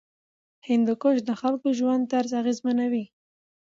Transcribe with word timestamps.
هندوکش 0.67 1.17
د 1.27 1.29
خلکو 1.41 1.67
ژوند 1.79 2.03
طرز 2.13 2.31
اغېزمنوي. 2.41 3.05